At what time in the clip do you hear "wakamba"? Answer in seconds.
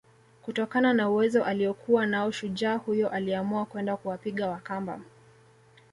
4.49-5.01